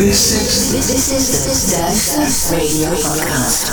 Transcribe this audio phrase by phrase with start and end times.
[0.00, 0.88] This is This
[1.46, 3.64] is Duister Radio Podcast.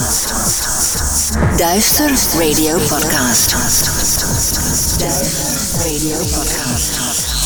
[1.60, 3.52] Duister Radio Podcast.
[5.00, 7.37] Duister Radio Podcast.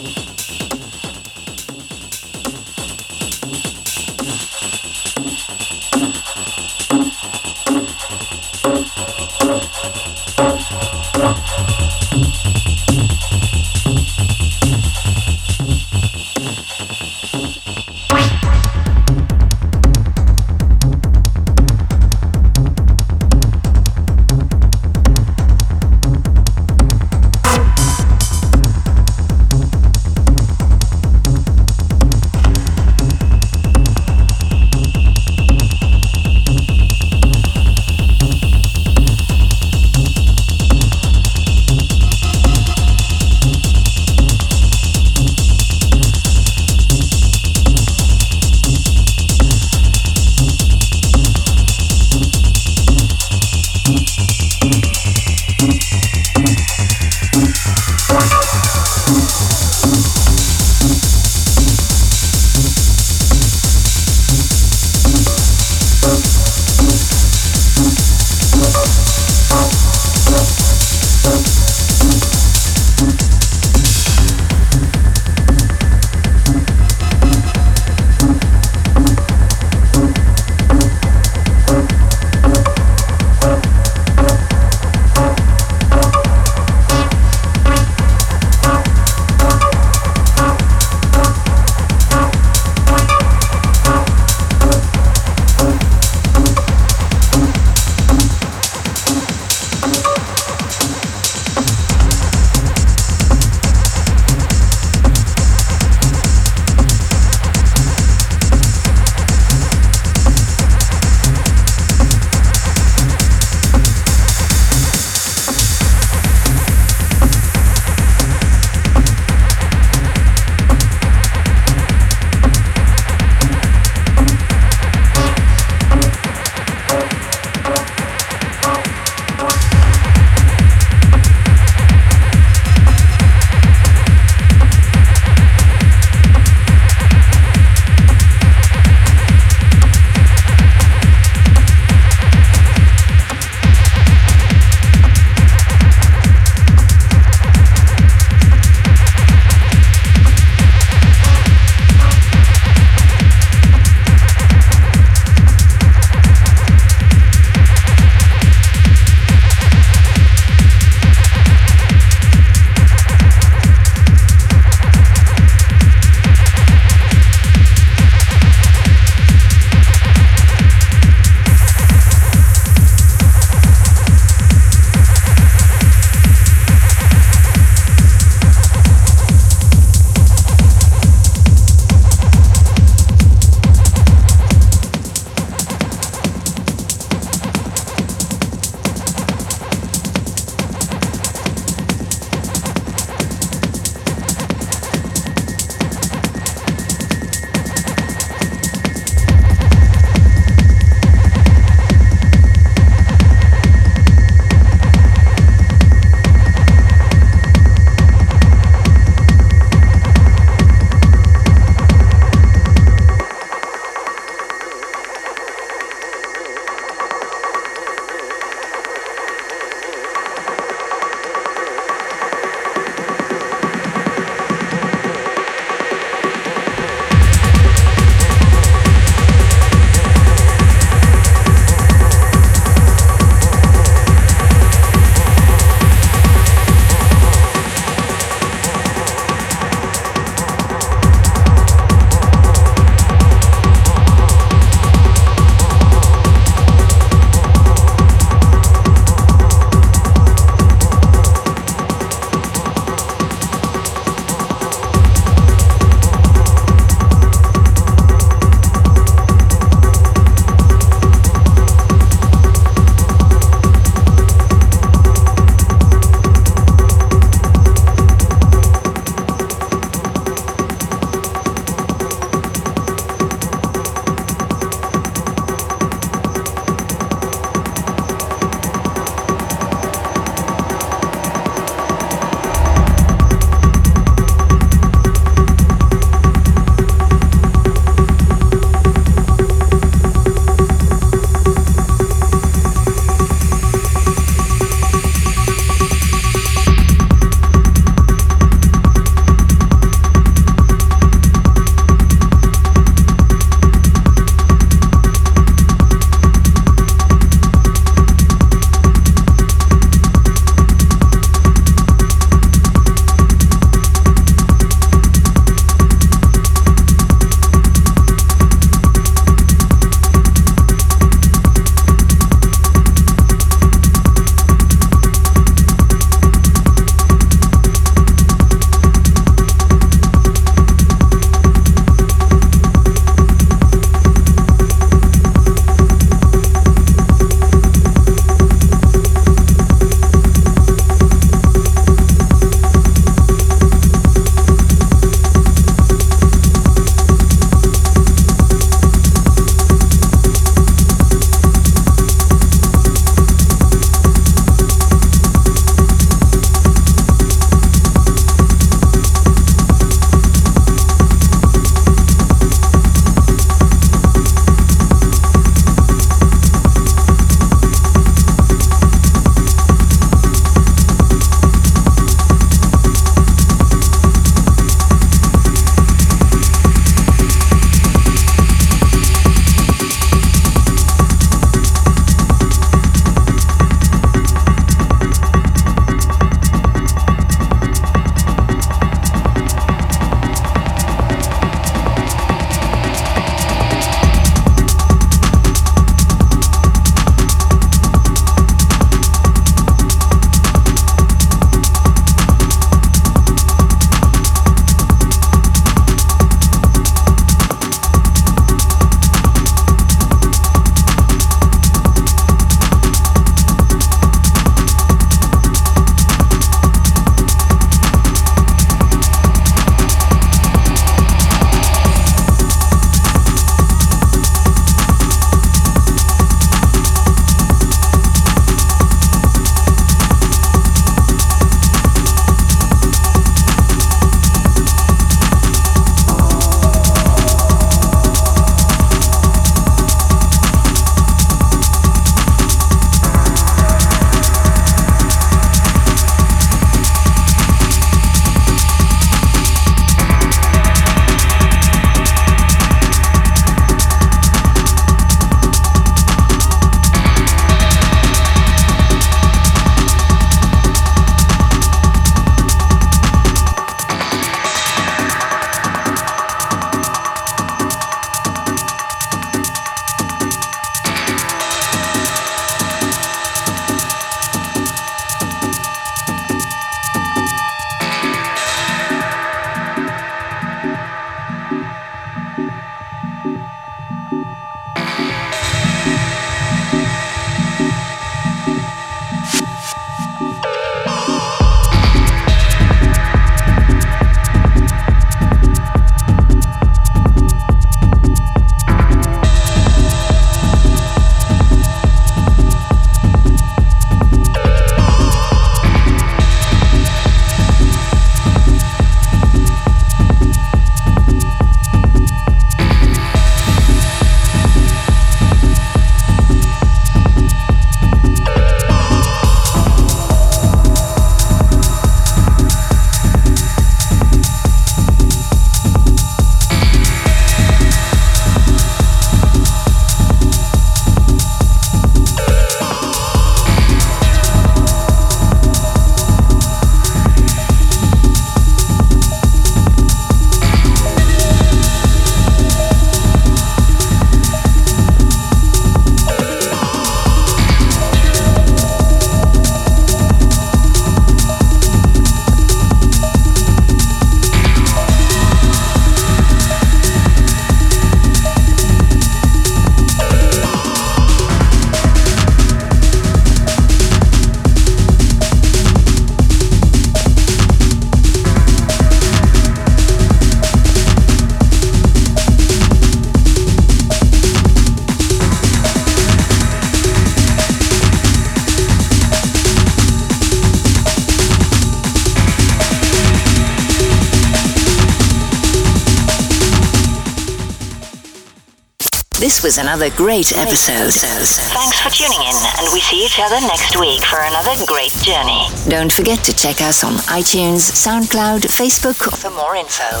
[589.44, 590.90] Was another great episode.
[590.90, 595.44] Thanks for tuning in, and we see each other next week for another great journey.
[595.68, 600.00] Don't forget to check us on iTunes, SoundCloud, Facebook For more info,